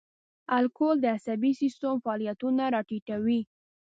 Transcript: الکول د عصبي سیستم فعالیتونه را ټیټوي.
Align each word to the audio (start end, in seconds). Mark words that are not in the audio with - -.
الکول 0.57 0.97
د 1.01 1.05
عصبي 1.15 1.51
سیستم 1.61 1.95
فعالیتونه 2.03 2.63
را 2.73 2.81
ټیټوي. 2.89 3.39